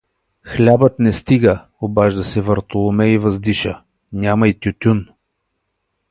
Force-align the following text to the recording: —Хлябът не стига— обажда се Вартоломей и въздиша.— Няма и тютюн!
—Хлябът 0.43 0.99
не 0.99 1.11
стига— 1.13 1.65
обажда 1.81 2.23
се 2.23 2.41
Вартоломей 2.41 3.11
и 3.11 3.17
въздиша.— 3.17 3.83
Няма 4.13 4.47
и 4.47 4.53
тютюн! 4.59 5.05